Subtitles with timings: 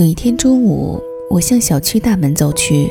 [0.00, 0.98] 有一天中午，
[1.28, 2.90] 我向小区大门走去，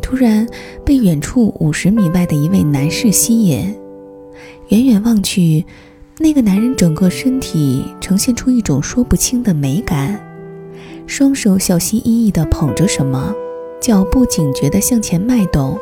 [0.00, 0.46] 突然
[0.84, 3.74] 被远处五十米外的一位男士吸引。
[4.68, 5.64] 远远望去，
[6.20, 10.24] 那个男人整个身体呈现出一种说不清的美感，
[11.08, 13.34] 双手小心翼翼地捧着什么，
[13.80, 15.76] 脚步警觉地向前迈动，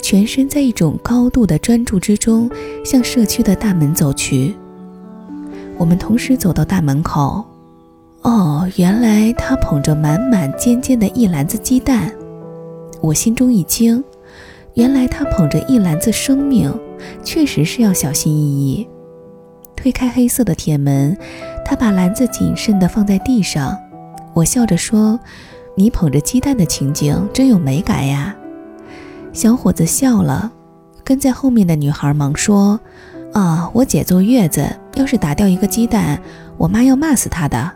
[0.00, 2.48] 全身在一种高度的专注之中
[2.84, 4.54] 向社区的大门走去。
[5.76, 7.44] 我们同时走到大门口。
[8.22, 12.12] 哦，原来他捧着满满尖尖的一篮子鸡蛋，
[13.00, 14.02] 我心中一惊。
[14.74, 16.72] 原来他捧着一篮子生命，
[17.24, 18.88] 确实是要小心翼翼。
[19.74, 21.16] 推开黑色的铁门，
[21.64, 23.76] 他把篮子谨慎地放在地上。
[24.32, 25.18] 我笑着说
[25.76, 28.34] ：“你捧着鸡蛋的情景真有美感呀。”
[29.34, 30.52] 小伙子笑了，
[31.02, 32.78] 跟在后面的女孩忙说
[33.34, 36.22] ：“啊，我姐坐月子，要是打掉一个鸡蛋，
[36.56, 37.72] 我妈要骂死她的。”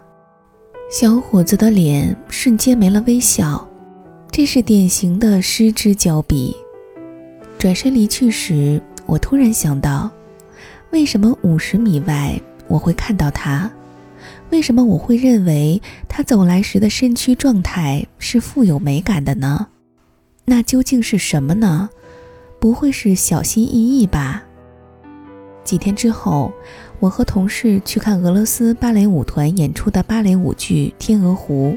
[0.88, 3.68] 小伙子的脸瞬间没了微笑，
[4.30, 6.56] 这是典型的失之交臂。
[7.58, 10.08] 转身离去时，我突然想到，
[10.92, 13.68] 为什么五十米外我会看到他？
[14.50, 19.66] 为什么我会认为他走来时的身躯状态是富有美感的呢？
[20.44, 21.90] 那究竟是什么呢？
[22.60, 24.44] 不会是小心翼翼吧？
[25.66, 26.50] 几天之后。
[26.98, 31.72] 我和同事去看俄罗斯芭蕾舞团演出的芭蕾舞剧《天鹅湖》，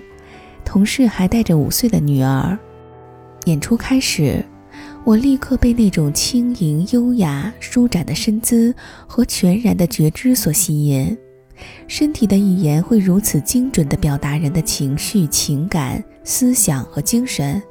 [0.64, 2.58] 同事还带着五岁的女儿。
[3.44, 4.42] 演出开始，
[5.04, 8.74] 我立刻被那种轻盈、优雅、舒展的身姿
[9.08, 11.18] 和全然的觉知所吸引。
[11.86, 17.62] 身体的语言会如此精准地表达人的情绪、情感、思想和精神。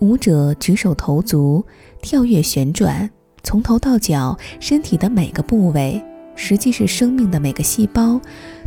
[0.00, 1.64] 舞者举手投足、
[2.02, 3.10] 跳跃旋转，
[3.48, 6.04] 从头到脚，身体的每个部位。
[6.34, 8.20] 实际是生命的每个细胞，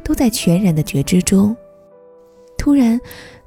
[0.03, 1.55] 都在全然的觉知中。
[2.57, 2.99] 突然，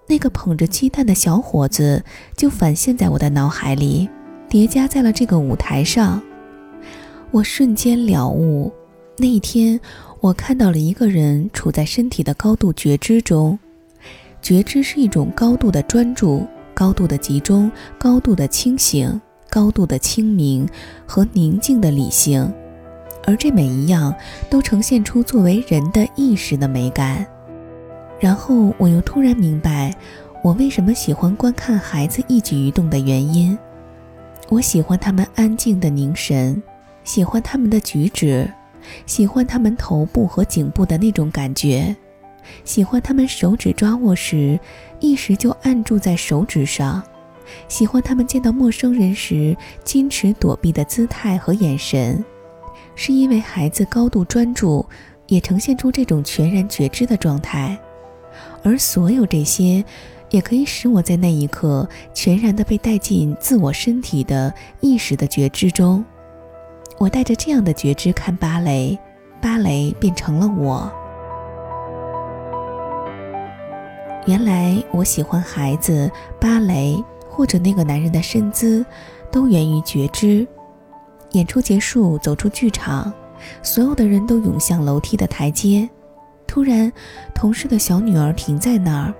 [0.06, 2.04] 那个捧着鸡蛋的小伙子
[2.36, 4.08] 就反现在我的脑海里，
[4.48, 6.22] 叠加在了这个舞台上。
[7.32, 8.72] 我瞬间了悟，
[9.18, 9.80] 那一天
[10.20, 13.58] 我看到了一个人处在身体的高度觉知中。
[14.40, 19.20] 觉知是一种高度的专注、高度的集中、高度的清醒、
[19.54, 20.68] 高度的清明
[21.06, 22.52] 和宁静的理性。
[23.24, 24.12] 而这每一样
[24.50, 27.24] 都呈现出作为人的意识的美感。
[28.18, 29.94] 然后我又突然明白，
[30.42, 33.56] 我为什么喜欢观看孩子一举一动的原因。
[34.48, 36.60] 我喜欢他们安静的凝神，
[37.04, 38.50] 喜欢他们的举止，
[39.06, 41.94] 喜欢他们头部和颈部的那种感觉，
[42.64, 44.58] 喜欢他们手指抓握时
[45.00, 47.02] 一时就按住在手指上，
[47.68, 52.24] 喜欢他们见到陌生人时矜持躲避的姿态和眼神。
[52.94, 54.84] 是因为孩子高度专注，
[55.26, 57.76] 也呈现出这种全然觉知的状态，
[58.62, 59.84] 而所有这些，
[60.30, 66.04] 也可以使我在那一刻全然的被带进自我身体的意识的觉知中。
[66.98, 68.96] 我带着这样的觉知看芭蕾，
[69.40, 70.92] 芭蕾变成了我。
[74.26, 76.96] 原来我喜欢孩子、芭蕾
[77.34, 78.84] 或者那个男人的身姿，
[79.32, 80.46] 都源于觉知。
[81.32, 83.12] 演出结束，走出剧场，
[83.60, 85.88] 所有的人都涌向楼梯的台阶。
[86.46, 86.92] 突然，
[87.34, 89.12] 同事的小女儿停在那儿，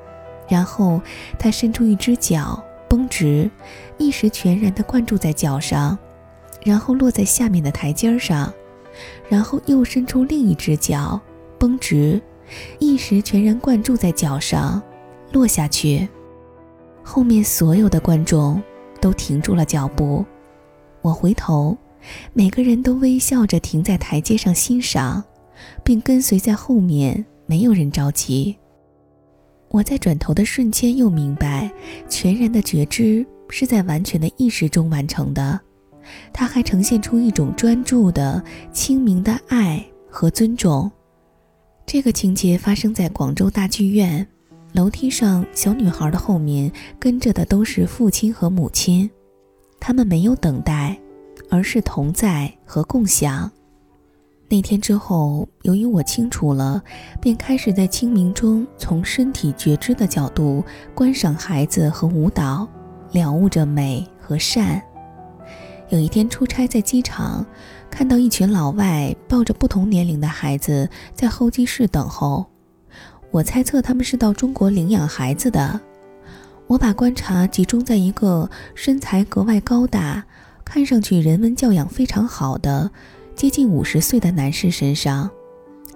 [0.49, 1.01] 然后
[1.39, 3.51] 她伸出一只脚，绷直，
[3.99, 5.99] 一时全然地灌注在脚上，
[6.63, 8.53] 然后落在下面的台阶上，
[9.29, 11.21] 然后又伸出另一只脚，
[11.59, 12.23] 绷直，
[12.79, 14.81] 一时全然灌注在脚上，
[15.33, 16.09] 落下去。
[17.05, 18.61] 后面所有的观众
[19.01, 20.25] 都停住了脚步。
[21.03, 21.77] 我回头。
[22.35, 25.25] 每个人都微笑着停在台阶上欣赏，
[25.83, 28.55] 并跟随在后面，没有人着急。
[29.69, 31.73] 我在转头的瞬间又明白，
[32.07, 35.59] 全然的觉知是在完全的意识中完成的，
[36.31, 40.93] 它还呈现出一种专注的、清明的爱和尊重。
[41.87, 44.27] 这个情节发生在广州大剧院，
[44.75, 49.09] 楼梯上小女孩的后面跟着的都是父亲和母亲，
[49.81, 50.95] 他们没有等待。
[51.51, 53.49] 而是同在和共享。
[54.49, 56.83] 那天之后，由于我清楚了，
[57.21, 62.67] 便开始在清明中从身体觉知的角度观赏孩子和舞蹈，
[63.13, 64.83] 了悟着美和善。
[65.91, 67.45] 有一天出差在机场，
[67.91, 72.45] 看到一群老外抱着不同年龄的孩子在候机室等候，
[73.35, 75.81] 我猜测他们是到中国领养孩子的。
[76.69, 80.25] 我把观察集中在一个身材格外高大。
[80.65, 82.89] 看上去人文教养非常好的，
[83.35, 85.29] 接近五十岁的男士身上，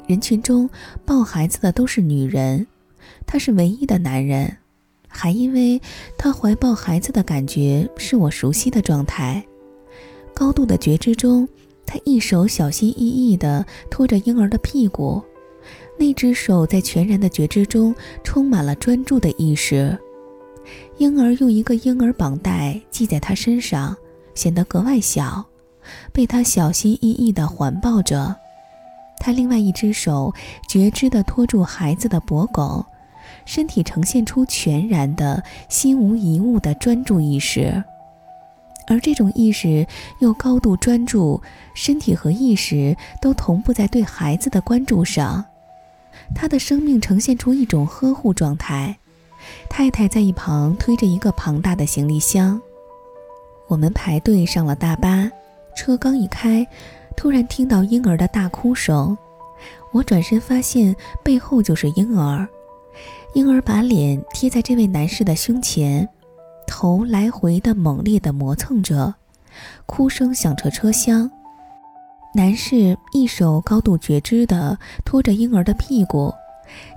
[0.08, 0.68] 人群中
[1.06, 2.66] 抱孩子的都是女人，
[3.24, 4.56] 他是唯一的男人，
[5.06, 5.80] 还因为
[6.18, 9.42] 他怀抱孩子的感觉是我熟悉的状态。
[10.34, 11.48] 高度的觉知中，
[11.86, 15.22] 他一手小心翼翼地托着婴儿的屁股，
[15.98, 19.98] 那只手在全然的觉知中充满了专注的意识。
[20.98, 23.96] 婴儿用一个婴儿绑带系在他身上，
[24.34, 25.44] 显得格外小，
[26.12, 28.34] 被他小心翼翼地环抱着。
[29.18, 30.32] 他另外一只手
[30.68, 32.84] 觉知地托住孩子的脖颈，
[33.44, 37.82] 身体呈现出全然的心无一物的专注意识。
[38.86, 39.86] 而这种意识
[40.20, 41.42] 又高度专注，
[41.74, 45.44] 身体和意识都同步在对孩子的关注上。
[46.34, 48.98] 他的生命呈现出一种呵护状态。
[49.68, 52.60] 太太在一旁推着一个庞大的行李箱。
[53.68, 55.30] 我们排队上了大巴，
[55.76, 56.66] 车刚一开，
[57.16, 59.16] 突然听到婴儿的大哭声。
[59.92, 62.46] 我转身发现背后就是婴儿，
[63.34, 66.08] 婴儿把脸贴在这位男士的胸前。
[66.66, 69.14] 头来回的猛烈地磨蹭着，
[69.86, 71.30] 哭声响彻车厢。
[72.38, 76.32] 男士一手高度觉知地托着婴儿的屁股，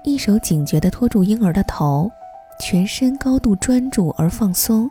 [0.04, 2.12] 一手警觉地托住婴儿的头，
[2.60, 4.88] 全身高度专注而放松，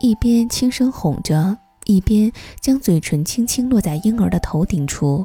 [0.00, 5.24] 一边轻声哄着，一边将嘴唇轻轻落在婴儿的头顶处，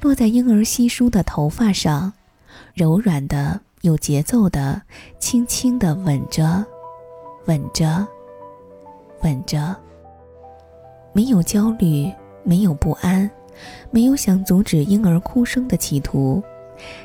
[0.00, 2.10] 落在婴儿稀疏的头发上，
[2.72, 4.80] 柔软的、有节奏的，
[5.18, 6.64] 轻轻地吻着，
[7.44, 8.06] 吻着。
[9.20, 9.76] 吻着，
[11.12, 12.10] 没有焦虑，
[12.42, 13.30] 没有不安，
[13.90, 16.42] 没有想阻止婴儿哭声的企图，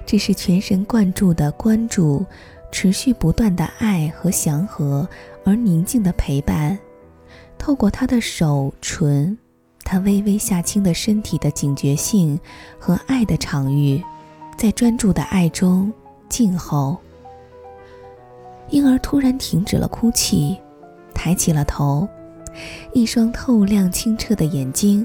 [0.05, 2.25] 只是全神贯注的关注，
[2.71, 5.07] 持续不断的爱和祥和
[5.43, 6.77] 而宁静的陪伴。
[7.57, 9.37] 透过他的手唇，
[9.83, 12.39] 他微微下倾的身体的警觉性
[12.79, 14.03] 和爱的场域，
[14.57, 15.91] 在专注的爱中
[16.29, 16.97] 静候。
[18.69, 20.57] 婴儿突然停止了哭泣。
[21.17, 22.07] 抬起了头，
[22.93, 25.03] 一双透亮清澈的眼睛，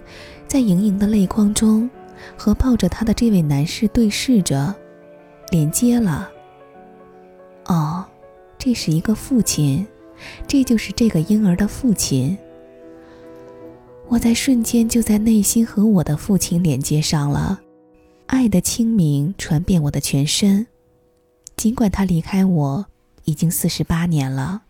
[0.50, 1.88] 在盈盈的泪光中，
[2.36, 4.74] 和抱着他的这位男士对视着，
[5.50, 6.28] 连接了。
[7.66, 8.04] 哦，
[8.58, 9.86] 这是一个父亲，
[10.48, 12.36] 这就是这个婴儿的父亲。
[14.08, 17.60] 我在瞬间就在内心和我的父亲连接上了，
[18.26, 20.66] 爱的清明传遍我的全身。
[21.56, 22.84] 尽管他离开我
[23.22, 24.62] 已经四十八年了。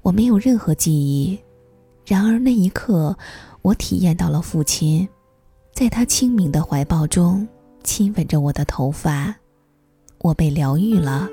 [0.00, 1.38] 我没有任何记忆，
[2.06, 3.18] 然而那一刻，
[3.64, 5.08] 我体验到了父亲，
[5.72, 7.48] 在他清明的怀抱中
[7.82, 9.34] 亲吻着我的头发，
[10.18, 11.26] 我被疗愈了。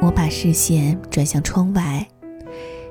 [0.00, 2.06] 我把视线转向窗外，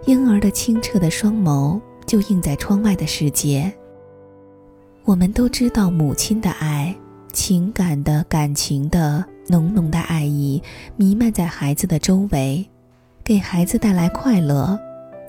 [0.05, 3.71] 婴儿的清澈的双眸就映在窗外的世界。
[5.05, 6.93] 我们都知道母亲的爱，
[7.31, 9.23] 情感的感情的。
[9.47, 10.63] 浓浓的爱意
[10.95, 12.65] 弥漫在孩子的周围，
[13.25, 14.77] 给孩子带来快乐。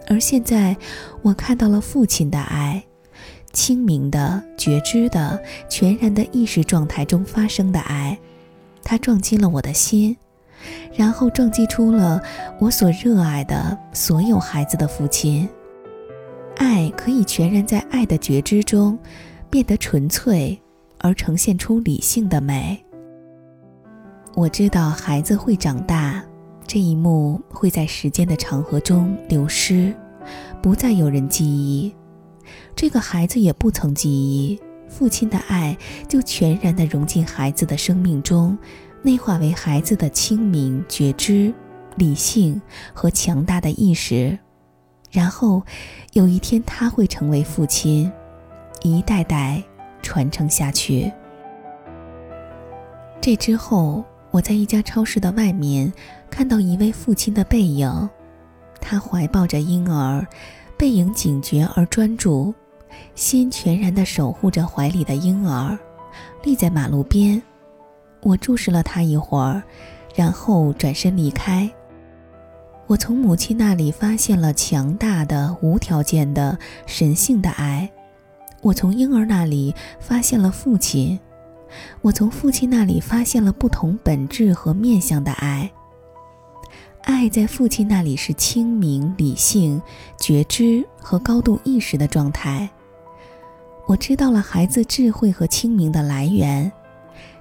[0.06, 0.76] 而现在，
[1.22, 2.84] 我看到了父亲的爱，
[3.52, 8.18] 清明的、觉知的、全然的意识状态中发生的爱，
[8.82, 10.16] 它撞击了我的心，
[10.94, 12.22] 然后撞击出了
[12.60, 15.48] 我所热爱的所有孩子的父亲。
[16.56, 18.98] 爱可以全然在爱的觉知中
[19.50, 20.60] 变得纯粹，
[20.98, 22.78] 而呈现出理性的美。
[24.34, 26.22] 我知道孩子会长大，
[26.74, 29.94] 这一幕会在时间的长河中流失，
[30.60, 31.94] 不再有人记忆。
[32.74, 35.78] 这个孩子也不曾记忆，父亲的爱
[36.08, 38.58] 就全然的融进孩子的生命中，
[39.04, 41.54] 内化为孩子的清明觉知、
[41.94, 42.60] 理性
[42.92, 44.36] 和强大的意识。
[45.12, 45.62] 然后，
[46.14, 48.10] 有一天他会成为父亲，
[48.82, 49.62] 一代代
[50.02, 51.12] 传承下去。
[53.20, 54.04] 这之后。
[54.30, 55.92] 我在一家超市的外面
[56.34, 58.10] 看到一位父亲的背影，
[58.80, 60.26] 他怀抱着婴儿，
[60.76, 62.52] 背影警觉而专注，
[63.14, 65.78] 心全然地守护着怀里的婴儿，
[66.42, 67.40] 立在马路边。
[68.20, 69.62] 我注视了他一会儿，
[70.12, 71.70] 然后转身离开。
[72.88, 77.88] 我从母亲那里发现了强大的、无条件的、神性的爱，
[78.60, 81.16] 我从婴儿那里发现了父亲。
[82.02, 85.70] 我从父亲那里发现了不同本质和面向的爱。
[87.24, 89.80] 爱在父亲那里是清明、理性、
[90.18, 92.68] 觉知和高度意识的状态。
[93.86, 96.70] 我知道了孩子智慧和清明的来源，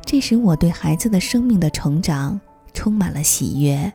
[0.06, 2.40] 这使我对孩子的生命的成长
[2.74, 3.92] 充满了喜悦。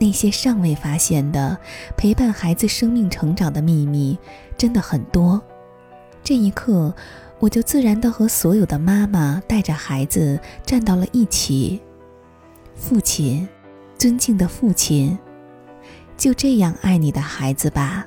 [0.00, 1.56] 那些尚未发现的
[1.96, 4.18] 陪伴孩子生命成长的秘密
[4.58, 5.40] 真的很多。
[6.24, 6.92] 这一刻。
[7.38, 11.80] 我就自然的和所有的妈妈带着孩子站到了一起。
[12.74, 13.48] 父亲，
[14.00, 15.18] 尊敬的父亲，
[16.16, 18.06] 就这样爱你的孩子吧。